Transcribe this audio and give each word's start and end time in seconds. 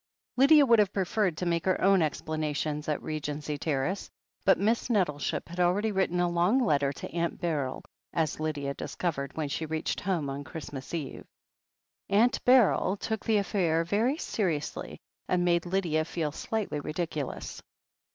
Lydia 0.35 0.65
would 0.65 0.79
have 0.79 0.91
preferred 0.91 1.37
to 1.37 1.45
make 1.45 1.63
her 1.65 1.79
own 1.79 2.01
ex 2.01 2.21
planations 2.23 2.89
at 2.89 3.03
Regency 3.03 3.55
Terrace, 3.59 4.09
but 4.43 4.57
Miss 4.57 4.89
Nettleship 4.89 5.47
had 5.47 5.59
already 5.59 5.91
written 5.91 6.19
a 6.19 6.27
long 6.27 6.57
letter 6.57 6.91
to 6.91 7.11
Aunt 7.13 7.39
Beryl, 7.39 7.83
as 8.11 8.39
Lydia 8.39 8.73
discovered 8.73 9.37
when 9.37 9.47
she 9.47 9.67
reached 9.67 9.99
home 10.01 10.27
on 10.27 10.43
Christmas 10.43 10.91
Eve. 10.95 11.27
Aunt 12.09 12.43
Beryl 12.45 12.97
took 12.97 13.23
the 13.25 13.37
affair 13.37 13.83
very 13.83 14.17
seriously, 14.17 14.97
and 15.27 15.45
made 15.45 15.67
Lydia 15.67 16.03
feel 16.03 16.31
slightly 16.31 16.79
ridiculous. 16.79 17.61